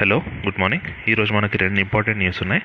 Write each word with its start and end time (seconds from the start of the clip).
Hello 0.00 0.22
good 0.44 0.60
morning. 0.60 1.10
ఈరోజు 1.10 1.32
మనకి 1.32 1.58
రెండు 1.58 1.80
ఇంపార్టెంట్ 1.80 2.18
న్యూస్ 2.18 2.42
ఉన్నాయి. 2.42 2.62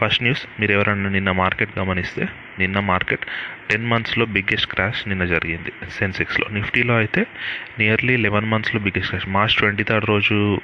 ఫస్ట్ 0.00 0.22
న్యూస్ 0.22 0.46
మీరు 0.60 0.72
ఎవరన్నా 0.72 1.10
నిన్న 1.10 1.30
మార్కెట్ 1.30 1.78
గమనిస్తే 1.78 2.28
నిన్న 2.58 2.80
మార్కెట్ 2.80 3.26
టెన్ 3.70 3.86
మంత్స్లో 3.86 4.26
బిగ్గెస్ట్ 4.26 4.72
క్రాష్ 4.72 5.08
నిన్న 5.08 5.24
జరిగింది 5.24 5.72
సెన్సెక్స్లో. 5.98 6.46
నిఫ్టీలో 6.52 6.96
అయితే 6.96 7.26
నియర్లీ 7.78 8.16
లెవెన్ 8.16 8.46
మంత్స్లో 8.46 8.80
biggest 8.80 9.10
crash. 9.10 9.28
March 9.28 9.54
twenty 9.54 9.82
third 9.82 10.06
రోజు 10.08 10.60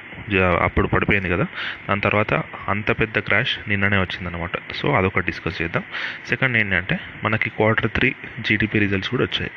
అప్పుడు 0.61 0.87
పడిపోయింది 0.87 1.29
కదా. 1.29 1.45
దాని 1.89 2.01
తర్వాత 2.01 2.33
అంత 2.67 2.91
పెద్ద 2.91 3.19
క్రాష్ 3.19 3.69
నిన్ననే 3.69 3.97
వచ్చిందనమాట 3.97 4.51
సో 4.75 4.93
అదొకటి 4.93 5.25
డిస్కస్ 5.25 5.61
చేద్దాం. 5.61 5.83
సెకండ్ 6.29 6.57
ఏంటంటే 6.57 6.99
మనకి 7.23 7.49
క్వార్టర్ 7.49 7.91
త్రీ 7.91 8.15
జీడిపి 8.39 8.79
రిజల్ట్స్ 8.79 9.09
కూడా 9.09 9.23
వచ్చాయి. 9.23 9.51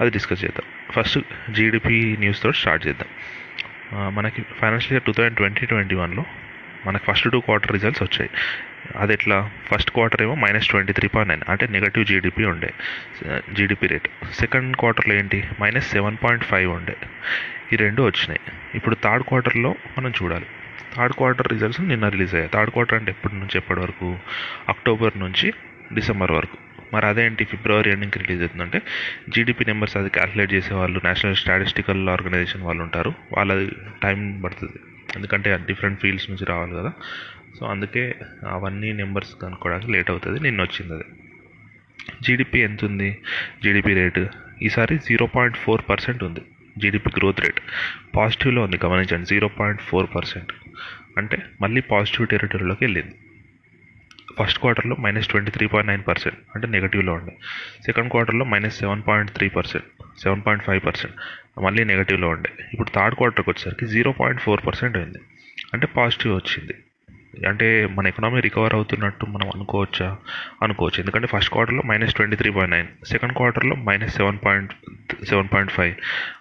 అది 0.00 0.10
డిస్కస్ 0.10 0.44
చేద్దాం. 0.44 0.92
ఫస్ట్ 0.92 1.52
జీడిపి 1.52 2.16
న్యూస్తో 2.18 2.52
స్టార్ట్ 2.52 2.86
చేద్దాం. 2.86 3.08
మనకి 3.94 4.42
financial 4.42 4.92
year 4.92 5.02
two 5.02 5.12
thousand 5.12 5.36
twenty 5.36 5.66
twenty 5.66 5.94
వన్లో 5.94 6.24
మనకి 6.86 7.04
ఫస్ట్ 7.04 7.30
టూ 7.30 7.40
క్వార్టర్ 7.40 7.72
రిజల్ట్స్ 7.72 8.02
వచ్చాయి. 8.02 8.30
అది 8.96 9.12
ఎట్లా? 9.12 9.50
ఫస్ట్ 9.72 9.90
క్వార్టర్ 9.90 10.22
ఏమో 10.22 10.34
minus 10.34 10.68
twenty 10.68 10.92
three 10.92 11.08
point 11.08 11.28
nine 11.28 11.42
అంటే 11.48 11.66
నెగటివ్ 11.66 12.06
జీడిపి 12.06 12.44
ఉండే. 12.44 12.72
జీడిపి 13.54 13.86
రేట్ 13.86 14.08
సెకండ్ 14.32 14.76
క్వార్టర్లో 14.76 15.14
ఏంటి? 15.14 15.44
మైనస్ 15.62 15.90
సెవెన్ 15.90 16.16
పాయింట్ 16.24 16.44
ఫైవ్ 16.44 16.72
ఉండే. 16.72 16.96
ఈ 17.72 17.76
రెండు 17.76 18.02
వచ్చినాయి. 18.02 18.40
ఇప్పుడు 18.74 18.96
థర్డ్ 19.04 19.24
క్వార్టర్లో 19.24 19.74
మనం 19.98 20.12
చూడాలి. 20.22 20.46
థర్డ్ 20.96 21.14
క్వార్టర్ 21.14 21.48
రిజల్ట్స్ 21.48 21.80
నిన్న 21.80 22.08
రిలీజ్ 22.08 22.34
అయ్యాయి. 22.34 22.50
థర్డ్ 22.54 22.70
క్వార్టర్ 22.70 22.98
అంటే 22.98 23.10
ఎప్పటి 23.10 23.34
నుంచి? 23.34 23.58
ఎప్పటి 23.58 23.80
వరకు? 23.80 24.18
అక్టోబర్ 24.68 25.18
నుంచి 25.18 25.52
డిసెంబర్ 25.94 26.32
వరకు. 26.32 26.63
మరి 26.94 27.06
అదేంటి 27.06 27.44
ఫిబ్రవరి 27.44 27.90
ఎండింగ్కి 27.90 28.18
రిలీజ్ 28.18 28.40
అవుతుందంటే 28.40 28.82
జీడిపి 29.28 29.64
నెంబర్స్ 29.64 29.96
అది 29.96 30.08
క్యాల్కులేట్ 30.08 30.54
చేసే 30.54 30.74
వాళ్ళు 30.74 31.00
నేషనల్ 31.04 31.36
స్టాటిస్టికల్ 31.36 32.08
ఆర్గనైజేషన్ 32.08 32.62
వాళ్ళు 32.62 32.82
ఉంటారు. 32.82 33.14
వాళ్ళది 33.36 33.70
టైం 34.02 34.40
పడుతుంది. 34.40 34.72
ఎందుకంటే 35.16 35.56
డిఫరెంట్ 35.66 36.00
ఫీల్డ్స్ 36.00 36.30
నుంచి 36.30 36.44
రావాలి 36.44 36.72
కదా. 36.72 36.92
సో 37.60 37.66
అందుకే 37.66 38.14
అవన్నీ 38.48 38.92
నెంబర్స్ 38.92 39.30
కనుక్కోవడానికి 39.42 39.92
లేట్ 39.92 40.10
అవుతుంది. 40.10 40.40
నిన్న 40.40 40.62
వచ్చింది 40.62 40.94
అది. 40.94 41.04
జీడిపి 42.22 42.60
ఎంత 42.60 42.84
ఉంది 42.84 43.18
జీడిపి 43.64 43.94
రేటు 43.94 44.28
ఈసారి 44.62 44.98
జీరో 44.98 45.26
పాయింట్ 45.26 45.56
ఫోర్ 45.56 45.82
పర్సెంట్ 45.90 46.24
ఉంది. 46.24 46.40
జీడిపి 46.78 47.10
గ్రోత్ 47.16 47.40
రేట్ 47.40 47.60
పాజిటివ్లో 48.16 48.62
ఉంది. 48.62 48.78
గమనించండి 48.84 49.26
జీరో 49.26 49.48
పాయింట్ 49.48 49.80
ఫోర్ 49.82 50.06
పర్సెంట్ 50.16 50.52
అంటే 51.18 51.42
మళ్ళీ 51.60 51.80
పాజిటివ్ 51.80 52.28
టెరిటరీలోకి 52.28 52.84
వెళ్ళింది. 52.84 53.14
ఫస్ట్ 54.38 54.58
క్వార్టర్లో 54.58 54.96
minus 55.00 55.28
twenty 55.28 55.50
three 55.50 55.66
point 55.66 55.90
nine 55.90 56.02
percent 56.08 56.38
అంటే 56.54 56.66
నెగిటివ్లో 56.68 57.12
ఉండే 57.14 57.32
సెకండ్ 57.84 58.10
క్వార్టర్లో 58.10 58.44
minus 58.44 58.78
seven 58.78 59.02
point 59.08 59.30
three 59.30 59.48
percent 59.48 59.86
seven 60.22 60.42
point 60.46 60.64
five 60.64 60.80
percent 60.86 61.16
మళ్ళీ 61.60 61.84
నెగటివ్లో 61.84 62.28
ఉండే 62.28 62.50
ఇప్పుడు 62.72 62.90
థర్డ్ 62.90 63.16
క్వార్టర్కి 63.16 63.50
వచ్చేసరికి 63.50 63.86
జీరో 63.86 64.12
పాయింట్ 64.12 64.40
ఫోర్ 64.40 64.66
పర్సెంట్ 64.66 64.96
అయింది. 64.96 65.18
అంటే 65.74 65.86
పాజిటివ్ 65.86 66.34
వచ్చింది. 66.34 66.74
అంటే 67.48 67.68
మన 67.96 68.04
ఎకనామీ 68.06 68.38
రికవర్ 68.40 68.74
అవుతున్నట్టు 68.74 69.24
మనం 69.26 69.48
అనుకోవచ్చా? 69.54 70.08
అనుకోవచ్చు. 70.62 70.98
ఎందుకంటే 71.00 71.26
ఫస్ట్ 71.26 71.50
క్వార్టర్లో 71.52 71.82
minus 71.86 72.14
twenty 72.14 72.36
three 72.36 72.50
point 72.50 72.74
nine 72.74 72.88
second 73.06 73.34
క్వార్టర్లో 73.38 73.76
minus 73.88 74.14
seven 74.14 74.38
point 74.44 74.72
seven 75.24 75.48
point 75.52 75.72
five 75.72 75.94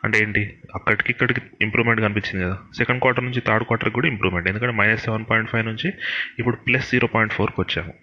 అంటే 0.03 0.17
ఏంటి? 0.19 0.43
అక్కడికి 0.75 1.11
ఇక్కడికి 1.11 1.41
ఇంప్రూవ్మెంట్ 1.61 2.01
కనిపించింది 2.01 2.43
కదా. 2.45 2.57
సెకండ్ 2.77 3.01
క్వార్టర్ 3.01 3.25
నుంచి 3.25 3.41
థర్డ్ 3.47 3.65
క్వార్టర్కి 3.67 3.95
కూడా 3.95 4.07
ఇంప్రూవ్మెంట్ 4.07 4.49
ఎందుకంటే 4.49 4.75
మైనస్ 4.75 5.03
సెవెన్ 5.03 5.25
పాయింట్ 5.29 5.49
ఫైవ్ 5.49 5.65
నుంచి 5.65 5.93
ఇప్పుడు 6.39 6.55
ప్లస్ 6.55 6.91
జీరో 6.91 7.07
పాయింట్ 7.07 7.33
ఫోర్కి 7.33 7.61
వచ్చాము. 7.61 7.93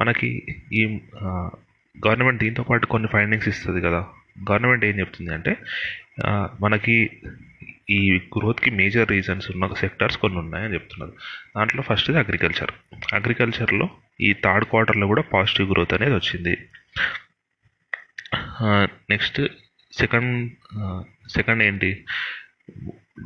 మనకి 0.00 0.28
ఈ 0.72 0.82
గవర్నమెంట్ 2.06 2.40
దీంతో 2.42 2.62
పాటు 2.62 2.86
కొన్ని 2.86 3.08
ఫైండింగ్స్ 3.12 3.48
ఇస్తుంది 3.48 3.80
కదా. 3.80 4.00
గవర్నమెంట్ 4.50 4.84
ఏం 4.84 4.98
చెప్తుంది 5.00 5.32
అంటే 5.34 5.56
మనకి 6.60 6.94
ఈ 7.90 8.18
గ్రోత్కి 8.38 8.70
మేజర్ 8.70 9.10
రీజన్స్ 9.10 9.50
ఉన్న 9.50 9.74
సెక్టార్స్ 9.74 10.16
కొన్ని 10.16 10.38
ఉన్నాయని 10.38 10.74
చెప్తున్నారు. 10.74 11.12
దాంట్లో 11.56 11.82
ఫస్ట్ది 11.82 12.18
అగ్రికల్చర్. 12.18 12.70
అగ్రికల్చర్లో 13.14 13.90
ఈ 14.20 14.32
థర్డ్ 14.32 14.64
క్వార్టర్లో 14.64 15.06
కూడా 15.06 15.22
పాజిటివ్ 15.22 15.70
గ్రోత్ 15.70 15.94
అనేది 15.94 16.14
వచ్చింది. 16.14 16.56
నెక్స్ట్ 19.10 19.40
సెకండ్ 19.92 20.52
సెకండ్ 21.32 21.62
ఏంటి? 21.62 22.04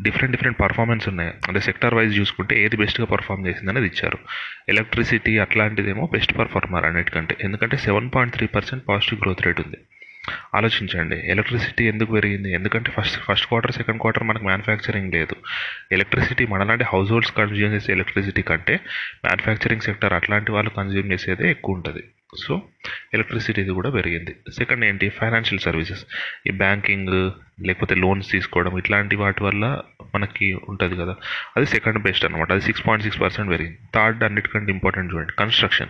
డిఫరెంట్ 0.02 0.36
డిఫరెంట్ 0.36 0.60
పర్ఫార్మెన్స్ 0.60 1.08
ఉన్నాయి. 1.08 1.30
అంటే 1.48 1.60
సెక్టార్ 1.60 1.94
వైజ్ 1.94 2.18
చూసుకుంటే 2.18 2.62
ఏది 2.62 2.76
బెస్ట్గా 2.76 3.06
పర్ఫామ్ 3.06 3.46
చేసింది 3.46 3.70
అనేది 3.70 3.86
ఇచ్చారు. 3.86 4.18
ఎలక్ట్రిసిటీ 4.68 5.38
అట్లాంటిదేమో 5.38 6.08
బెస్ట్ 6.12 6.38
పర్ఫార్మర్ 6.38 6.84
అన్నిటికంటే. 6.84 7.36
ఎందుకంటే 7.40 7.76
seven 7.76 8.10
point 8.14 8.34
three 8.34 8.46
percent 8.46 8.88
positive 8.88 9.20
growth 9.20 9.46
rate 9.46 9.60
ఉంది. 9.60 9.76
ఆలోచించండి. 10.54 11.30
ఎలక్ట్రిసిటీ 11.30 11.88
ఎందుకు 11.88 12.12
పెరిగింది? 12.12 12.52
ఎందుకంటే 12.52 12.90
first 12.90 13.20
first 13.20 13.46
quarter 13.46 13.72
second 13.72 14.00
quarter 14.00 14.22
మనకు 14.22 14.44
మ్యానుఫ్యాక్చరింగ్ 14.44 15.12
లేదు. 15.12 15.36
ఎలక్ట్రిసిటీ 15.92 16.46
మనలాంటి 16.46 16.84
హౌస్ 16.84 17.12
హోల్డ్స్ 17.12 17.32
కన్జ్యూమ్ 17.32 17.74
చేసే 17.74 17.92
ఎలక్ట్రిసిటీ 17.92 18.42
కంటే 18.42 18.74
మ్యానుఫ్యాక్చరింగ్ 19.24 19.80
సెక్టర్ 19.80 20.12
అట్లాంటి 20.12 20.52
వాళ్ళు 20.52 20.70
కన్జ్యూమ్ 20.70 21.12
చేసేదే 21.12 21.50
ఎక్కువ 21.50 21.74
ఉంటుంది. 21.74 22.04
సో 22.46 22.62
ఎలక్ట్రిసిటీది 23.14 23.70
కూడా 23.70 23.90
పెరిగింది. 23.90 24.36
సెకండ్ 24.52 24.84
ఏంటి? 24.84 25.08
Financial 25.08 25.60
services. 25.60 26.06
ఈ 26.46 26.50
బ్యాంకింగ్ 26.50 27.30
లేకపోతే 27.66 27.94
లోన్స్ 27.94 28.30
తీసుకోవడం 28.30 28.78
ఇట్లాంటి 28.78 29.16
వాటి 29.16 29.44
వల్ల 29.44 29.80
మనకి 30.14 30.54
ఉంటుంది 30.68 30.96
కదా. 30.96 31.16
అది 31.56 31.66
సెకండ్ 31.66 31.98
బెస్ట్ 31.98 32.24
అనమాట 32.24 32.52
అది 32.52 32.60
సిక్స్ 32.60 32.86
పాయింట్ 32.86 33.04
సిక్స్ 33.04 33.20
పర్సెంట్ 33.20 33.50
పెరిగింది. 33.50 33.78
థర్డ్ 33.94 34.24
అన్నిటికంటే 34.24 34.72
ఇంపార్టెంట్ 34.72 35.14
చూడండి. 35.14 35.32
కన్స్ట్రక్షన్. 35.38 35.88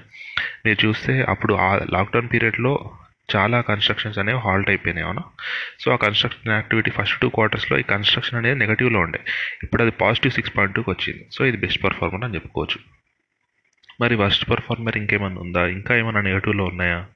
మీరు 0.67 0.87
చూస్తే 0.87 1.23
అప్పుడు 1.29 1.55
ఆ 1.55 1.81
లాక్డౌన్ 1.93 2.29
పీరియడ్లో 2.33 2.91
చాలా 3.37 3.61
కన్స్ట్రక్షన్స్ 3.61 4.19
అనేవి 4.19 4.39
హాల్ట్ 4.39 4.71
అయిపోయినాయి 4.71 5.07
అవునా? 5.07 5.23
సో 5.81 5.93
ఆ 5.93 5.97
కన్స్ట్రక్షన్ 5.97 6.53
యాక్టివిటీ 6.53 6.91
ఫస్ట్ 6.91 7.21
టూ 7.21 7.29
క్వార్టర్స్లో 7.29 7.79
ఈ 7.79 7.83
కన్స్ట్రక్షన్ 7.83 8.39
అనేది 8.39 8.59
నెగటివ్లో 8.59 9.01
ఉండే. 9.01 9.21
ఇప్పుడు 9.63 9.83
అది 9.83 9.91
పాజిటివ్ 9.91 10.33
సిక్స్ 10.33 10.57
పాయింట్ 10.57 10.77
టూకి 10.77 10.91
వచ్చింది. 10.91 11.27
సో 11.33 11.47
ఇది 11.47 11.57
బెస్ట్ 11.57 11.85
పర్ఫార్మర్ 11.85 12.25
అని 12.25 12.35
చెప్పుకోవచ్చు. 12.35 12.79
మరి 14.01 14.15
వర్స్ట్ 14.15 14.51
పర్ఫార్మర్ 14.51 14.97
ఇంకేమైనా 14.97 15.41
ఉందా? 15.41 15.67
ఇంకా 15.67 15.97
ఏమైనా 15.97 16.21
నెగటివ్లో 16.21 16.65
ఉన్నాయా? 16.65 17.07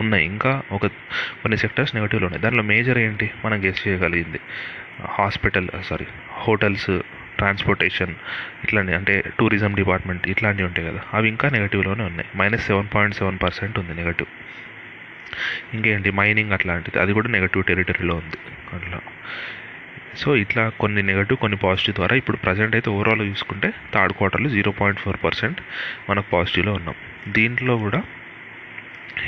ఉన్నాయి. 0.00 0.24
ఇంకా 0.24 0.62
ఒక 0.72 0.86
కొన్ని 0.86 1.56
సెక్టర్స్ 1.56 1.94
నెగటివ్లో 1.94 2.26
ఉన్నాయి. 2.26 2.42
దానిలో 2.42 2.62
మేజర్ 2.62 2.98
ఏంటి? 2.98 3.30
మనం 3.44 3.64
గెస్ 3.64 3.88
చేయగలిగింది. 3.88 4.40
హాస్పిటల్ 5.04 5.68
సారీ 5.84 6.06
హోటల్స్ 6.32 7.00
ట్రాన్స్పోర్టేషన్ 7.36 8.14
ఇట్లాంటి 8.64 8.94
అంటే 8.94 9.24
టూరిజం 9.38 9.74
డిపార్ట్మెంట్ 9.74 10.28
ఇట్లాంటివి 10.28 10.68
ఉంటాయి 10.68 10.88
కదా. 10.88 11.00
అవి 11.14 11.28
ఇంకా 11.28 11.48
నెగటివ్లోనే 11.48 12.04
ఉన్నాయి. 12.04 12.28
Minus 12.36 12.66
seven 12.66 12.88
point 12.94 13.16
seven 13.16 13.38
percent 13.42 13.78
ఉంది 13.78 13.94
నెగటివ్ 13.94 14.28
ఇంకేంటి? 15.74 16.10
మైనింగ్ 16.10 16.52
అట్లాంటిది. 16.52 16.98
అది 16.98 17.12
కూడా 17.12 17.28
నెగటివ్ 17.28 17.64
టెరిటరీలో 17.64 18.14
ఉంది. 18.14 18.36
అట్లా. 18.72 19.00
సో 20.16 20.36
ఇట్లా 20.36 20.68
కొన్ని 20.68 21.02
నెగటివ్ 21.02 21.38
కొన్ని 21.38 21.58
పాజిటివ్ 21.58 21.96
ద్వారా 21.96 22.16
ఇప్పుడు 22.16 22.36
ప్రజెంట్ 22.36 22.74
అయితే 22.74 22.90
ఓవరాల్ 22.90 23.20
చూసుకుంటే 23.20 23.72
థర్డ్ 23.94 24.12
క్వార్టర్లో 24.12 24.48
జీరో 24.50 24.72
పాయింట్ 24.72 25.00
ఫోర్ 25.00 25.16
పర్సెంట్ 25.24 25.60
మనకు 26.10 26.30
పాజిటివ్లో 26.32 26.72
ఉన్నాం. 26.72 26.94
దీంట్లో 27.28 27.76
కూడా 27.76 28.02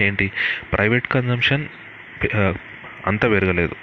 ఏంటి? 0.01 0.33
ప్రైవేట్ 0.73 1.07
కన్జంప్షన్ 1.07 1.65
అంత 3.07 3.31
పెరగలేదు. 3.31 3.75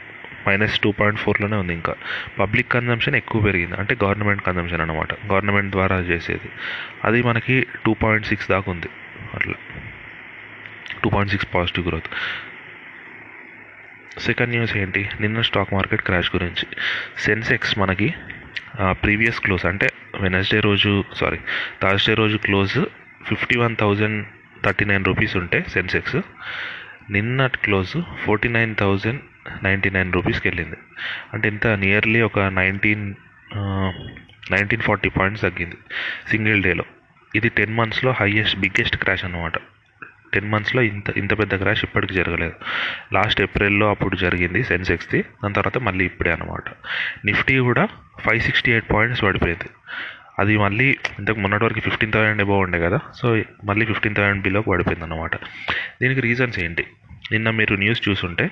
మైనస్ 0.49 0.79
టూ 0.79 0.91
పాయింట్ 0.91 1.19
ఫోర్లోనే 1.19 1.55
ఉంది 1.55 1.73
ఇంకా. 1.73 1.95
పబ్లిక్ 2.39 2.71
కన్జంప్షన్ 2.71 3.15
ఎక్కువ 3.15 3.41
పెరిగింది. 3.41 3.75
అంటే 3.75 3.97
గవర్నమెంట్ 4.03 4.41
కన్జంప్షన్ 4.41 4.81
అనమాట 4.81 5.13
గవర్నమెంట్ 5.13 5.71
ద్వారా 5.71 5.99
చేసేది. 5.99 6.49
అది 7.03 7.23
మనకి 7.23 7.65
టూ 7.85 7.93
పాయింట్ 7.93 8.27
సిక్స్ 8.27 8.49
దాకా 8.49 8.71
ఉంది. 8.71 8.87
అట్లా. 9.33 9.53
Two 11.03 11.09
point 11.09 11.31
six 11.33 11.49
positive 11.55 11.87
growth 11.87 12.09
second 14.19 14.51
news 14.53 14.73
ఏంటి? 14.77 15.01
నిన్న 15.21 15.41
స్టాక్ 15.49 15.73
మార్కెట్ 15.73 16.03
క్రాష్ 16.07 16.31
గురించి. 16.35 16.65
సెన్సెక్స్ 17.25 17.73
మనకి 17.79 18.07
ప్రీవియస్ 19.03 19.39
క్లోజ్ 19.45 19.65
అంటే 19.65 19.87
వెనస్డే 20.21 20.59
రోజు 20.59 20.91
సారీ 21.19 21.39
థర్స్డే 21.83 22.13
రోజు 22.13 22.37
close 22.47 22.75
fifty 23.29 23.55
one 23.59 23.75
thousand 23.81 24.19
thirty 24.65 24.85
nine 24.85 25.05
rupees 25.05 25.35
ఉంటే 25.37 25.59
సెన్సెక్స్ 25.73 26.17
నిన్నటి 27.15 27.57
close 27.57 27.93
forty 28.25 28.49
nine 28.57 28.73
thousand 28.75 29.21
ninety 29.63 29.89
nine 29.89 30.13
రూపీస్కి 30.13 30.47
వెళ్ళింది. 30.47 30.77
అంటే 31.33 31.45
ఇంత 31.49 31.67
నియర్లీ 31.83 32.21
ఒక 32.21 32.39
నైన్టీన్ 32.59 33.05
నైన్టీన్ 34.53 34.85
ఫార్టీ 34.87 35.09
పాయింట్స్ 35.09 35.43
తగ్గింది 35.43 35.77
సింగిల్ 36.29 36.63
డేలో. 36.63 36.85
ఇది 37.35 37.49
టెన్ 37.57 37.73
మంత్స్లో 37.79 38.11
హైయెస్ట్ 38.19 38.59
బిగ్గెస్ట్ 38.59 38.97
క్రాష్ 38.97 39.25
అన్నమాట. 39.25 39.57
టెన్ 40.33 40.51
మంత్స్లో 40.51 40.81
ఇంత 40.81 41.09
ఇంత 41.17 41.39
పెద్ద 41.39 41.55
క్రాష్ 41.55 41.83
ఇప్పటికి 41.83 42.13
జరగలేదు. 42.13 42.53
లాస్ట్ 43.13 43.41
ఏప్రిల్లో 43.41 43.89
అప్పుడు 43.89 44.15
జరిగింది 44.15 44.63
సెన్సెక్స్ది. 44.63 45.21
దాని 45.21 45.53
తర్వాత 45.53 45.77
మళ్ళీ 45.77 46.05
ఇప్పుడే 46.05 46.31
అనమాట 46.31 46.63
నిఫ్టీ 47.25 47.57
కూడా 47.57 47.87
ఫైవ్ 48.19 48.41
సిక్స్టీ 48.41 48.71
ఎయిట్ 48.71 48.93
పాయింట్స్ 48.93 49.23
పడిపోయింది. 49.23 49.69
అది 50.39 50.57
మళ్ళీ 50.57 50.97
ఇంతకు 51.19 51.39
మొన్నటి 51.39 51.63
వరకు 51.63 51.79
ఫిఫ్టీన్ 51.79 52.11
థౌసండ్ 52.13 52.41
ఎబో 52.41 52.57
ఉండే 52.57 52.79
కదా 52.79 52.99
సో 53.15 53.43
మళ్ళీ 53.65 53.85
ఫిఫ్టీన్ 53.85 54.15
థౌసండ్ 54.15 54.41
బిలోకి 54.41 54.69
పడిపోయింది 54.69 55.05
అనమాట 55.05 55.35
దీనికి 56.01 56.21
రీజన్స్ 56.21 56.59
ఏంటి? 56.59 56.87
నిన్న 57.31 57.49
మీరు 57.49 57.75
న్యూస్ 57.75 58.09
చూసుంటే 58.09 58.51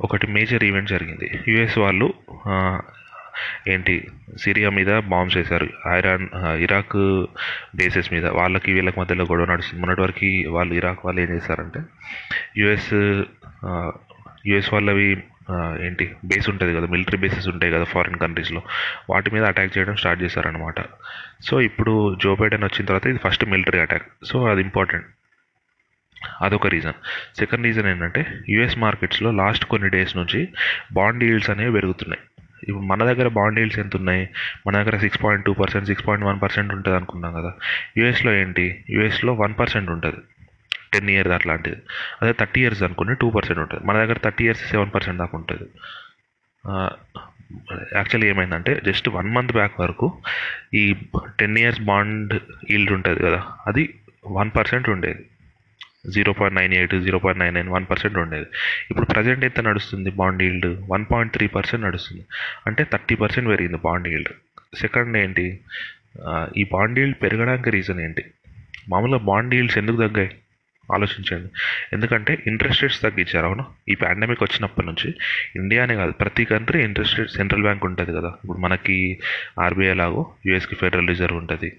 ఒకటి 0.00 0.26
మేజర్ 0.26 0.64
ఈవెంట్ 0.64 0.90
జరిగింది. 0.90 1.40
యుఎస్ 1.48 1.78
వాళ్ళు 1.78 2.12
ఏంటి? 3.72 3.94
సిరియా 4.42 4.70
మీద 4.78 4.90
బాంబ్స్ 5.12 5.36
వేశారు 5.36 5.68
ఐరాన్ 5.98 6.26
ఇరాక్ 6.64 6.96
బేసెస్ 7.80 8.10
మీద. 8.14 8.26
వాళ్ళకి 8.40 8.70
వీళ్ళకి 8.76 8.98
మధ్యలో 9.00 9.26
గొడవ 9.30 9.46
నడుస్తుంది 9.52 9.80
మొన్నటి 9.82 10.02
వరకు 10.04 10.30
వాళ్ళు 10.56 10.74
ఇరాక్ 10.80 11.04
వాళ్ళు 11.06 11.20
ఏం 11.24 11.30
చేశారంటే 11.36 11.82
యుఎస్ 12.62 12.92
యుఎస్ 14.50 14.72
వాళ్ళవి 14.74 15.08
ఏంటి 15.86 16.04
బేస్ 16.30 16.46
ఉంటుంది 16.50 16.72
కదా 16.74 16.86
మిలిటరీ 16.92 17.18
బేసెస్ 17.22 17.48
ఉంటాయి 17.52 17.72
కదా 17.72 17.86
ఫారిన్ 17.92 18.20
కంట్రీస్లో. 18.22 18.60
వాటి 19.10 19.28
మీద 19.34 19.44
అటాక్ 19.50 19.74
చేయడం 19.76 19.96
స్టార్ట్ 20.02 20.22
చేశారనమాట 20.22 20.80
సో 21.46 21.54
ఇప్పుడు 21.68 21.92
జో 22.22 22.32
బైడెన్ 22.40 22.64
వచ్చిన 22.64 22.84
తర్వాత 22.90 23.06
ఇది 23.12 23.20
ఫస్ట్ 23.24 23.44
మిలిటరీ 23.52 23.80
అటాక్. 23.86 24.06
సో 24.30 24.36
అది 24.52 24.62
ఇంపార్టెంట్. 24.68 25.06
అదొక 26.44 26.66
రీజన్. 26.74 26.98
సెకండ్ 27.38 27.66
రీజన్ 27.66 27.88
ఏంటంటే 27.90 28.20
యుఎస్ 28.48 28.76
మార్కెట్స్లో 28.84 29.30
లాస్ట్ 29.40 29.64
కొన్ని 29.72 29.88
డేస్ 29.94 30.14
నుంచి 30.16 30.40
బాండ్ 30.92 31.24
ఈల్డ్స్ 31.24 31.50
అనేవి 31.54 31.72
పెరుగుతున్నాయి. 31.72 32.22
ఇప్పుడు 32.68 32.86
మన 32.86 33.04
దగ్గర 33.04 33.28
బాండ్ 33.28 33.60
ఈల్డ్స్ 33.60 33.78
ఎంత 33.78 33.96
ఉన్నాయి 33.96 34.28
మన 34.66 34.82
దగ్గర 34.82 34.96
six 34.96 35.24
point 35.24 35.44
two 35.44 35.52
percent 35.52 35.86
six 35.86 36.06
point 36.06 36.26
one 36.26 36.42
percent 36.42 36.72
ఉంటుంది 36.72 36.96
అనుకున్నాం 36.96 37.32
కదా. 37.32 37.52
యూఎస్లో 37.96 38.34
ఏంటి? 38.34 38.84
యూఎస్లో 38.90 39.32
వన్ 39.32 39.54
పర్సెంట్ 39.60 39.90
ఉంటుంది. 39.90 40.16
టెన్ 40.92 41.10
ఇయర్స్ 41.10 41.32
అట్లాంటిది. 41.32 41.76
అదే 42.22 42.32
థర్టీ 42.32 42.60
ఇయర్స్ 42.60 42.82
అనుకుంటే 42.82 43.14
టూ 43.14 43.30
పర్సెంట్ 43.30 43.60
ఉంటుంది. 43.60 43.86
మన 43.86 43.98
దగ్గర 43.98 44.18
థర్టీ 44.24 44.44
ఇయర్స్ 44.44 44.70
సెవెన్ 44.70 44.90
పర్సెంట్ 44.94 45.18
దాకా 45.18 45.38
ఉంటుంది. 45.38 45.68
యాక్చువల్లీ 47.94 48.28
ఏమైందంటే 48.28 48.80
జస్ట్ 48.86 49.08
వన్ 49.08 49.30
మంత్ 49.30 49.52
బ్యాక్ 49.52 49.80
వరకు 49.80 50.18
ఈ 50.74 50.96
టెన్ 51.40 51.58
ఇయర్స్ 51.58 51.80
బాండ్ 51.80 52.40
ఈల్డ్ 52.70 52.92
ఉంటుంది 52.92 53.22
కదా 53.22 53.42
అది 53.66 53.94
వన్ 54.26 54.50
పర్సెంట్ 54.56 54.88
ఉండేది. 54.88 55.26
Zero 56.10 56.32
point 56.32 56.60
nine 56.60 56.74
eight 56.74 56.94
zero 57.00 57.18
point 57.18 57.40
nine 57.42 57.54
nine 57.54 57.68
one 57.68 57.86
percent 57.90 58.18
ఉండేది. 58.18 58.46
ఇప్పుడు 58.90 59.06
ప్రజెంట్ 59.06 59.44
ఎంత 59.44 59.60
నడుస్తుంది? 59.60 60.10
Bond 60.10 60.42
yield 60.42 60.66
one 60.66 61.04
point 61.12 61.32
three 61.32 61.46
percent 61.46 61.86
నడుస్తుంది. 61.86 62.24
అంటే 62.66 62.84
థర్టీ 62.84 63.14
పర్సెంట్ 63.14 63.48
పెరిగింది 63.48 63.76
బాండ్ 63.76 64.08
ఈల్డ్ 64.08 64.28
సెకండ్ 64.80 65.16
ఏంటి? 65.16 65.60
ఈ 66.56 66.64
బాండ్ 66.72 66.98
ఈల్డ్ 66.98 67.22
పెరగడానికి 67.22 67.70
రీజన్ 67.70 68.00
ఏంటి? 68.00 68.24
మామూలుగా 68.88 69.18
బాండ్ 69.18 69.54
ఈల్డ్స్ 69.54 69.78
ఎందుకు 69.78 69.96
తగ్గాయి? 69.96 70.30
ఆలోచించండి. 70.94 71.48
ఎందుకంటే 71.92 72.38
ఇంట్రెస్ట్ 72.46 72.82
రేట్స్ 72.82 73.02
తగ్గించారు 73.02 73.46
అవును? 73.46 73.64
ఈ 73.88 73.94
పాండమిక్ 73.94 74.42
వచ్చినప్పటి 74.42 74.86
నుంచి 74.86 75.14
ఇండియానే 75.56 75.94
కాదు 75.94 76.12
ప్రతి 76.12 76.44
country 76.44 76.84
interest 76.84 77.18
rate 77.18 77.30
central 77.30 77.62
bank 77.62 77.84
ఉంటుంది 77.84 78.12
కదా. 78.12 78.28
ఇప్పుడు 78.28 78.58
మనకి 78.58 79.18
ఆర్బీఐ 79.60 79.94
లాగో 79.94 80.32
యూఎస్కి 80.46 80.74
ఫెడరల్ 80.74 81.08
రిజర్వ్ 81.08 81.36
ఉంటుంది. 81.36 81.72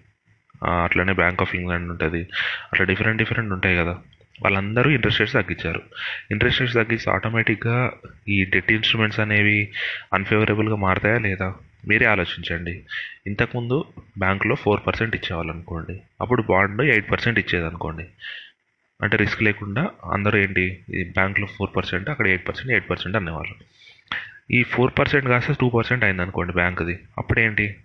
అట్లనే 0.83 1.13
బ్యాంక్ 1.13 1.41
ఆఫ్ 1.41 1.55
ఇంగ్లాండ్ 1.55 1.91
ఉంటుంది. 1.91 2.27
అట్లా 2.73 2.85
డిఫరెంట్ 2.85 3.17
డిఫరెంట్ 3.17 3.53
ఉంటాయి 3.53 3.77
కదా. 3.77 3.97
వాళ్ళందరూ 4.41 4.91
ఇంట్రెస్ట్ 4.91 5.19
రేట్స్ 5.19 5.33
తగ్గించారు. 5.33 5.81
ఇంట్రెస్ట్ 6.31 6.59
రేట్స్ 6.59 6.75
తగ్గిస్తే 6.75 7.11
ఆటోమేటిక్గా 7.11 7.91
ఈ 8.29 8.45
డెట్ 8.45 8.71
ఇన్స్ట్రుమెంట్స్ 8.71 9.19
అనేవి 9.19 9.71
అన్ఫేవరబుల్గా 10.13 10.75
మారుతాయా 10.75 11.17
లేదా? 11.17 11.53
మీరే 11.87 12.05
ఆలోచించండి. 12.05 12.83
ఇంతకుముందు 13.27 13.83
బ్యాంకులో 14.17 14.55
ఫోర్ 14.55 14.81
పర్సెంట్ 14.87 15.15
ఇచ్చేవాళ్ళు 15.15 15.53
అనుకోండి 15.53 16.01
అప్పుడు 16.21 16.41
బాండ్ 16.41 16.81
ఎయిట్ 16.81 17.11
పర్సెంట్ 17.11 17.39
ఇచ్చేది 17.39 17.65
అనుకోండి 17.65 18.05
అంటే 19.03 19.17
రిస్క్ 19.17 19.43
లేకుండా 19.43 19.89
అందరూ 20.11 20.39
ఏంటి? 20.39 20.79
ఈ 20.89 21.03
బ్యాంక్లో 21.03 21.47
ఫోర్ 21.47 21.75
పర్సెంట్ 21.75 22.09
అక్కడ 22.09 22.27
ఎయిట్ 22.27 22.47
పర్సెంట్ 22.47 22.71
ఎయిట్ 22.71 22.89
పర్సెంట్ 22.89 23.17
అనేవాళ్ళు. 23.17 23.55
ఈ 24.51 24.63
ఫోర్ 24.63 24.93
పర్సెంట్ 24.99 25.25
కాస్త 25.25 25.51
టూ 25.51 25.69
పర్సెంట్ 25.69 26.03
అయింది 26.03 26.21
అనుకోండి 26.21 26.53
బ్యాంక్ది. 26.53 26.99
అప్పుడేంటి? 27.17 27.75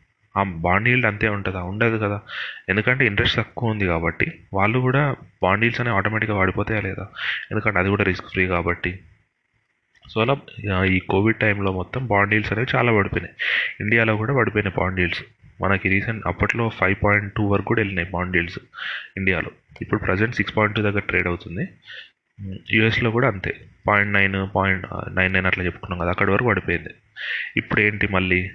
బాండ్ 0.47 0.89
ఈల్డ్ 0.89 1.07
అంతే 1.07 1.29
ఉంటుందా 1.29 1.63
ఉండదు 1.63 1.97
కదా. 1.97 2.21
ఎందుకంటే 2.69 3.07
ఇంట్రెస్ట్ 3.07 3.37
తక్కువ 3.37 3.71
ఉంది 3.71 3.87
కాబట్టి 3.87 4.33
వాళ్ళు 4.55 4.79
కూడా 4.79 5.17
బాండ్ 5.43 5.65
ఈల్డ్స్ 5.65 5.81
అనేవి 5.81 5.97
ఆటోమేటిక్గా 5.97 6.37
వాడిపోతాయా 6.37 6.81
లేదా? 6.81 7.07
ఎందుకంటే 7.51 7.79
అది 7.79 7.89
కూడా 7.89 8.05
రిస్క్ 8.05 8.29
ఫ్రీ 8.29 8.47
కాబట్టి. 8.47 8.99
సో 10.11 10.21
అలా 10.21 10.37
ఈ 10.85 10.99
కోవిడ్ 10.99 11.37
టైంలో 11.37 11.73
మొత్తం 11.73 12.07
బాండ్ 12.07 12.35
ఈల్డ్స్ 12.35 12.53
అనేవి 12.53 12.77
చాలా 12.77 12.93
పడిపోయినాయి. 12.93 13.35
ఇండియాలో 13.81 14.17
కూడా 14.17 14.35
పడిపోయినాయి 14.37 14.81
బాండ్ 14.81 15.01
ఈల్డ్స్ 15.01 15.23
మనకి 15.63 15.89
రీసెంట్ 15.89 16.27
అప్పట్లో 16.27 16.69
ఫైవ్ 16.69 16.97
పాయింట్ 17.05 17.35
టూ 17.35 17.47
వరకు 17.47 17.65
కూడా 17.65 17.81
వెళ్ళినాయి 17.81 18.09
బాండ్ 18.11 18.37
ఈల్డ్స్ 18.37 18.59
ఇండియాలో 19.17 19.51
ఇప్పుడు 19.83 20.01
ప్రజెంట్ 20.01 20.37
సిక్స్ 20.37 20.57
పాయింట్ 20.57 20.77
టూ 20.77 20.83
దగ్గర 20.83 20.99
ట్రేడ్ 20.99 21.27
అవుతుంది. 21.27 21.69
యూఎస్లో 22.71 23.11
కూడా 23.11 23.29
అంతే. 23.29 23.57
Point 23.89 24.13
nine 24.13 24.49
point 24.57 24.87
nine 25.17 25.33
nine 25.33 25.47
అట్లా 25.47 25.65
చెప్పుకున్నాం 25.65 25.99
కదా 25.99 26.11
అక్కడి 26.11 26.31
వరకు 26.31 26.49
పడిపోయింది. 26.49 26.89
ఇప్పుడు 27.57 27.81
ఏంటి 27.81 28.09
మళ్ళీ? 28.09 28.51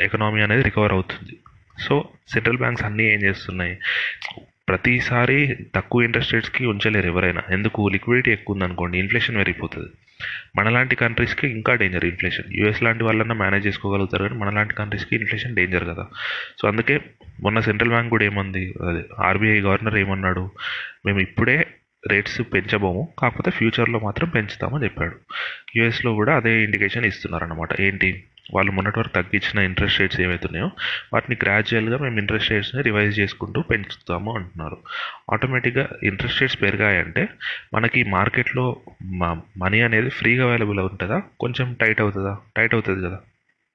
ఎకనామీ 0.00 0.40
అనేది 0.40 0.62
రికవర్ 0.62 0.92
అవుతుంది. 0.92 1.36
సో 1.80 2.08
సెంట్రల్ 2.28 2.56
బ్యాంక్స్ 2.56 2.84
అన్నీ 2.84 3.04
ఏం 3.04 3.22
చేస్తున్నాయి? 3.22 3.78
ప్రతిసారి 4.68 5.56
తక్కువ 5.74 6.02
ఇంట్రెస్ట్ 6.02 6.34
రేట్స్కి 6.34 6.66
ఉంచలేరు 6.66 7.06
ఎవరైనా. 7.06 7.42
ఎందుకు? 7.50 7.88
లిక్విడిటీ 7.88 8.30
ఎక్కువ 8.30 8.54
ఉందనుకోండి 8.54 8.98
ఇన్ఫ్లేషన్ 8.98 9.36
పెరిగిపోతుంది. 9.36 9.88
మనలాంటి 10.56 10.96
కంట్రీస్కి 10.96 11.48
ఇంకా 11.48 11.74
డేంజర్ 11.74 12.04
ఇన్ఫ్లేషన్ 12.04 12.54
యూఎస్ 12.54 12.82
లాంటి 12.82 13.04
వాళ్ళన్నా 13.04 13.34
మేనేజ్ 13.34 13.66
చేసుకోగలుగుతారు 13.66 14.22
కానీ 14.22 14.38
మనలాంటి 14.38 14.74
కంట్రీస్కి 14.74 15.16
ఇన్ఫ్లేషన్ 15.16 15.56
డేంజర్ 15.56 15.84
కదా. 15.84 16.06
సో 16.62 16.68
అందుకే 16.68 17.00
మొన్న 17.40 17.60
సెంట్రల్ 17.60 17.90
బ్యాంక్ 17.90 18.10
కూడా 18.10 18.24
ఏమంది? 18.24 18.74
అదే 18.88 19.04
ఆర్బీఐ 19.18 19.60
గవర్నర్ 19.60 19.96
ఏమన్నాడు? 19.96 20.50
మేము 21.06 21.20
ఇప్పుడే 21.20 21.66
రేట్స్ 22.06 22.40
పెంచబోము 22.40 23.08
కాకపోతే 23.18 23.50
ఫ్యూచర్లో 23.50 23.98
మాత్రం 23.98 24.28
పెంచుతామని 24.28 24.84
చెప్పాడు. 24.84 25.16
యూఎస్లో 25.76 26.14
కూడా 26.14 26.36
అదే 26.36 26.64
ఇండికేషన్ 26.64 27.04
ఇస్తున్నారన్నమాట. 27.04 27.80
ఏంటి? 27.80 28.24
వాళ్ళు 28.54 28.72
మొన్నటి 28.72 28.98
వరకు 28.98 29.12
తగ్గించిన 29.12 29.58
ఇంట్రెస్ట్ 29.58 30.00
రేట్స్ 30.00 30.20
ఏమవుతున్నాయో 30.20 30.70
వాటిని 31.12 31.36
గ్రాడ్యువల్గా 31.42 31.98
మేము 31.98 32.18
ఇంట్రెస్ట్ 32.18 32.50
రేట్స్ని 32.50 32.82
రివైజ్ 32.82 33.20
చేసుకుంటూ 33.20 33.62
పెంచుతాము 33.62 34.36
అంటున్నారు. 34.36 34.78
ఆటోమేటిక్గా 35.32 35.88
ఇంట్రెస్ట్ 36.02 36.40
రేట్స్ 36.40 36.62
పెరిగాయంటే 36.62 37.28
మనకి 37.74 38.04
మార్కెట్లో 38.04 38.80
మనీ 39.58 39.80
అనేది 39.80 40.10
ఫ్రీగా 40.10 40.44
అవైలబుల్ 40.44 40.80
ఉంటుందా? 40.80 41.22
కొంచెం 41.40 41.74
టైట్ 41.74 42.00
అవుతుందా? 42.00 42.38
టైట్ 42.56 42.74
అవుతుంది 42.74 43.06
కదా. 43.06 43.20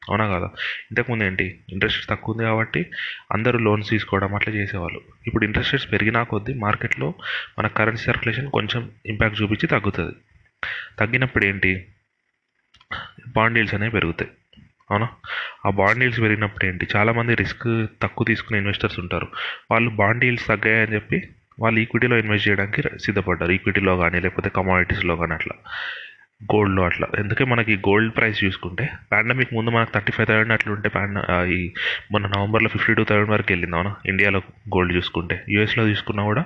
అవునా 0.09 0.27
కదా? 0.27 0.45
ఇంతకుముందు 0.91 1.23
ఏంటి? 1.23 1.59
ఇంట్రెస్ట్ 1.69 1.99
రేట్స్ 1.99 2.09
తక్కువ 2.09 2.35
ఉంది 2.35 2.45
కాబట్టి 2.45 2.85
అందరూ 3.31 3.59
లోన్స్ 3.59 3.89
తీసుకోవడం 3.89 4.35
అట్లా 4.35 4.53
చేసేవాళ్ళు. 4.53 5.01
ఇప్పుడు 5.27 5.45
ఇంట్రెస్ట్ 5.45 5.73
రేట్స్ 5.73 5.91
పెరిగినా 5.91 6.23
కొద్దీ 6.23 6.53
మార్కెట్లో 6.53 7.13
మన 7.59 7.67
కరెన్సీ 7.67 8.03
సర్క్యులేషన్ 8.03 8.51
కొంచెం 8.51 8.91
ఇంపాక్ట్ 9.05 9.41
చూపించి 9.41 9.67
తగ్గుతుంది. 9.67 10.15
తగ్గినప్పుడు 10.99 11.45
ఏంటి? 11.45 11.87
బాండ్ 13.27 13.55
డీల్స్ 13.55 13.73
అనేవి 13.73 13.91
పెరుగుతాయి. 13.91 14.31
అవునా? 14.91 15.07
ఆ 15.65 15.69
బాండ్ 15.69 15.99
డీల్స్ 15.99 16.19
పెరిగినప్పుడు 16.19 16.65
ఏంటి? 16.65 16.87
చాలామంది 16.95 17.35
రిస్క్ 17.35 17.87
తక్కువ 18.01 18.25
తీసుకునే 18.25 18.59
ఇన్వెస్టర్స్ 18.59 18.99
ఉంటారు. 18.99 19.27
వాళ్ళు 19.71 19.89
బాండ్ 19.89 20.19
డీల్స్ 20.19 20.47
తగ్గాయని 20.47 20.93
చెప్పి 20.93 21.27
వాళ్ళు 21.59 21.79
ఈక్విటీలో 21.79 22.17
ఇన్వెస్ట్ 22.17 22.49
చేయడానికి 22.49 22.81
సిద్ధపడ్డారు. 22.81 23.51
ఈక్విటీలో 23.51 23.97
కానీ 23.97 24.19
లేకపోతే 24.19 24.49
కమాడిటీస్లో 24.49 25.15
కానీ 25.15 25.33
అట్లా. 25.33 25.53
గోల్డ్లో 26.43 26.83
అట్లా. 26.83 27.07
ఎందుకే 27.17 27.43
మనకి 27.45 27.75
గోల్డ్ 27.77 28.15
ప్రైస్ 28.15 28.43
చూసుకుంటే 28.43 28.89
పాండమిక్ 29.11 29.53
ముందు 29.53 29.69
మనకు 29.69 29.91
థర్టీ 29.93 30.11
ఫైవ్ 30.11 30.27
థౌసండ్ 30.27 30.53
అట్లా 30.53 30.73
ఉంటే 30.73 30.89
పాండ 30.89 31.25
ఈ 31.49 31.71
మొన్న 32.11 32.27
నవంబర్లో 32.27 32.69
ఫిఫ్టీ 32.69 32.93
టూ 32.93 33.03
థౌసండ్ 33.03 33.29
వరకు 33.29 33.47
వెళ్ళింది. 33.49 33.75
అవునా? 33.75 33.95
ఇండియాలో 34.05 34.39
గోల్డ్ 34.75 34.95
చూసుకుంటే. 34.95 35.43
యూఎస్లో 35.49 35.89
చూసుకున్నా 35.89 36.23
కూడా 36.23 36.45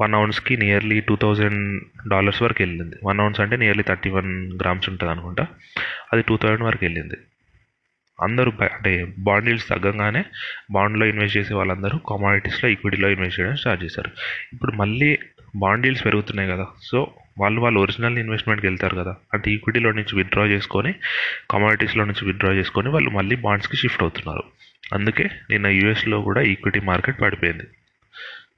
వన్ 0.00 0.14
అవున్స్కి 0.14 0.56
నియర్లీ 0.56 1.00
టూ 1.00 1.16
థౌజండ్ 1.16 1.84
డాలర్స్ 2.08 2.42
వరకు 2.42 2.62
వెళ్ళింది. 2.62 2.96
వన్ 3.04 3.20
అవున్స్ 3.20 3.40
అంటే 3.40 3.56
నియర్లీ 3.56 3.82
థర్టీ 3.82 4.10
వన్ 4.10 4.52
గ్రామ్స్ 4.52 4.88
ఉంటుంది 4.88 5.12
అనుకుంటా 5.12 5.46
అది 6.12 6.22
టూ 6.22 6.36
థౌజండ్ 6.36 6.62
వరకు 6.62 6.84
వెళ్ళింది. 6.84 7.14
అందరూ 8.20 8.52
అంటే 8.72 9.14
బాండ్ 9.18 9.60
తగ్గంగానే 9.68 10.24
బాండ్లో 10.70 11.06
ఇన్వెస్ట్ 11.06 11.36
చేసే 11.36 11.54
వాళ్ళందరూ 11.54 11.98
కమాడిటీస్లో 11.98 12.70
ఈక్విటీలో 12.70 13.08
ఇన్వెస్ట్ 13.08 13.40
చేయడం 13.40 13.56
స్టార్ట్ 13.56 13.84
చేశారు. 13.84 14.10
ఇప్పుడు 14.52 14.72
మళ్ళీ 14.72 15.18
బాండ్ 15.56 16.04
పెరుగుతున్నాయి 16.04 16.50
కదా 16.50 16.66
సో 16.82 17.14
వాళ్ళు 17.38 17.60
వాళ్ళు 17.60 17.80
ఒరిజినల్ 17.80 18.18
ఇన్వెస్ట్మెంట్కి 18.18 18.66
వెళ్తారు 18.66 18.96
కదా 18.96 19.16
అంటే 19.34 19.50
ఈక్విటీలో 19.50 19.92
నుంచి 19.92 20.16
విత్డ్రా 20.16 20.46
చేసుకొని 20.46 20.94
కమాడిటీస్లో 21.50 22.04
నుంచి 22.04 22.24
విత్డ్రా 22.24 22.52
చేసుకొని 22.52 22.88
వాళ్ళు 22.88 23.10
మళ్ళీ 23.10 23.36
బాండ్స్కి 23.36 23.76
షిఫ్ట్ 23.76 24.02
అవుతున్నారు. 24.02 24.42
అందుకే 24.94 25.30
నిన్న 25.50 25.66
యూఎస్లో 25.66 26.22
కూడా 26.22 26.40
ఈక్విటీ 26.40 26.80
మార్కెట్ 26.80 27.20
పడిపోయింది. 27.20 27.64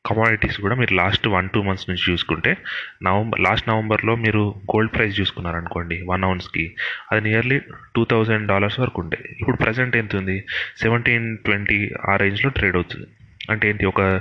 కమాడిటీస్ 0.06 0.60
కూడా 0.60 0.74
మీరు 0.74 0.94
లాస్ట్ 0.94 1.28
వన్ 1.28 1.48
టూ 1.48 1.62
మంత్స్ 1.62 1.90
నుంచి 1.90 2.12
చూసుకుంటే 2.12 2.56
నవంబర్ 3.02 3.40
లాస్ట్ 3.40 3.68
నవంబర్లో 3.68 4.16
మీరు 4.16 4.54
గోల్డ్ 4.64 4.92
ప్రైస్ 4.92 5.20
చూసుకున్నారనుకోండి 5.20 6.02
వన్ 6.06 6.24
అవున్స్కి 6.24 6.76
అది 7.12 7.20
నియర్లీ 7.20 7.60
టూ 7.96 8.04
థౌజండ్ 8.04 8.48
డాలర్స్ 8.48 8.80
వరకు 8.80 9.00
ఉండే. 9.00 9.18
ఇప్పుడు 9.40 9.56
ప్రజెంట్ 9.56 9.96
ఎంత 9.96 10.16
ఉంది? 10.16 10.44
సెవెంటీన్ 10.82 11.38
ట్వంటీ 11.38 11.90
ఆ 12.10 12.16
రేంజ్లో 12.16 12.50
ట్రేడ్ 12.50 12.74
అవుతుంది. 12.74 13.06
అంటే 13.50 13.68
ఏంటి? 13.68 13.86
ఒక 13.86 14.20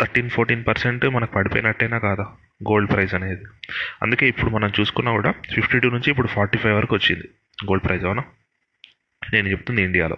థర్టీన్ 0.00 0.30
ఫోర్టీన్ 0.30 0.64
పర్సెంట్ 0.68 1.06
మనకు 1.06 1.32
పడిపోయినట్టేనా 1.32 1.98
కాదా? 1.98 2.22
గోల్డ్ 2.70 2.90
ప్రైస్ 2.92 3.14
అనేది. 3.14 3.44
అందుకే 4.02 4.28
ఇప్పుడు 4.28 4.50
మనం 4.50 4.72
చూసుకున్నా 4.80 5.12
కూడా 5.12 5.34
ఫిఫ్టీ 5.54 5.78
టూ 5.78 5.90
నుంచి 5.90 6.10
ఇప్పుడు 6.10 6.28
ఫార్టీ 6.28 6.58
ఫైవ్ 6.58 6.76
వరకు 6.76 6.94
వచ్చింది 6.94 7.28
గోల్డ్ 7.64 7.84
ప్రైస్ 7.84 8.04
అవునా? 8.04 8.22
నేను 9.32 9.48
చెప్తుంది 9.48 9.82
ఇండియాలో. 9.82 10.16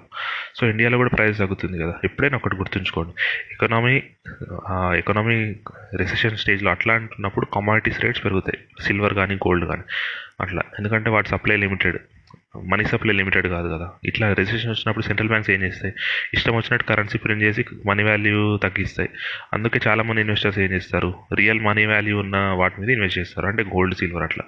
సో 0.57 0.67
ఇండియాలో 0.67 0.97
కూడా 0.97 1.11
ప్రైస్ 1.11 1.39
తగ్గుతుంది 1.39 1.83
కదా. 1.83 1.95
ఎప్పుడైనా 2.05 2.37
ఒకటి 2.37 2.57
గుర్తుంచుకోండి. 2.57 3.13
ఎకనామీ 3.53 4.03
ఎకనామీ 4.73 5.55
రిసెషన్ 5.97 6.37
స్టేజ్లో 6.37 6.71
అట్లా 6.71 6.95
అంటున్నప్పుడు 6.95 7.47
కమాడిటీస్ 7.47 8.01
రేట్స్ 8.01 8.25
పెరుగుతాయి. 8.25 8.85
సిల్వర్ 8.85 9.15
కానీ 9.15 9.35
గోల్డ్ 9.35 9.69
కానీ 9.69 9.83
అట్లా. 10.41 10.63
ఎందుకంటే 10.79 11.11
వాటి 11.11 11.29
supply 11.29 11.57
limited 11.57 11.99
money 12.63 12.85
supply 12.85 13.15
limited 13.15 13.47
కాదు 13.47 13.69
కదా. 13.69 13.91
ఇట్లా 14.05 14.33
రెసిషన్ 14.33 14.71
వచ్చినప్పుడు 14.71 15.05
సెంట్రల్ 15.05 15.29
బ్యాంక్స్ 15.29 15.51
ఏం 15.51 15.63
చేస్తాయి? 15.63 15.95
ఇష్టం 16.35 16.53
వచ్చినట్టు 16.53 16.87
కరెన్సీ 16.87 17.19
ప్రింట్ 17.19 17.43
చేసి 17.43 17.65
మనీ 17.87 18.03
వాల్యూ 18.03 18.57
తగ్గిస్తాయి. 18.57 19.09
అందుకే 19.53 19.81
చాలామంది 19.87 20.21
ఇన్వెస్టర్స్ 20.21 20.59
ఏం 20.59 20.73
చేస్తారు? 20.73 21.15
రియల్ 21.35 21.61
మనీ 21.61 21.87
వాల్యూ 21.87 22.19
ఉన్న 22.19 22.37
వాటి 22.37 22.81
మీద 22.81 22.91
ఇన్వెస్ట్ 22.91 23.19
చేస్తారు. 23.19 23.47
అంటే 23.47 23.63
గోల్డ్ 23.63 23.95
సిల్వర్ 23.95 24.23
అట్లా. 24.23 24.45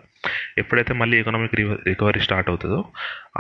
ఎప్పుడైతే 0.59 0.95
మళ్ళీ 0.95 1.21
ఎకనామిక్ 1.21 1.55
రికవరీ 1.87 2.21
స్టార్ట్ 2.21 2.49
అవుతుందో 2.49 2.85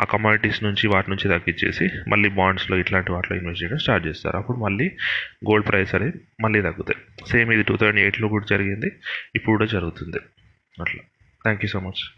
ఆ 0.00 0.04
కమాడిటీస్ 0.04 0.64
నుంచి 0.64 0.88
వాటి 0.88 1.10
నుంచి 1.10 1.28
తగ్గించేసి 1.28 1.90
మళ్ళీ 2.08 2.28
బాండ్స్లో 2.28 2.78
ఇట్లాంటి 2.78 3.12
వాటిలో 3.12 3.38
ఇన్వెస్ట్ 3.38 3.64
చేయడం 3.64 3.78
స్టార్ట్ 3.78 4.06
చేస్తారు. 4.06 4.36
అప్పుడు 4.36 4.56
మళ్ళీ 4.56 4.86
గోల్డ్ 5.50 5.68
ప్రైస్ 5.68 5.94
అనేది 5.94 6.16
మళ్ళీ 6.40 6.62
తగ్గుతాయి. 6.62 7.28
సేమ్ 7.30 7.52
ఇది 7.52 7.62
టూ 7.62 7.76
థౌజండ్ 7.76 8.00
ఎయిట్లో 8.00 8.28
కూడా 8.28 8.44
జరిగింది. 8.50 8.86
ఇప్పుడు 9.34 9.56
కూడా 9.56 9.66
జరుగుతుంది. 9.66 10.16
అట్లా. 10.80 11.02
Thank 11.42 11.64
you 11.64 11.68
so 11.68 11.80
much 11.80 12.15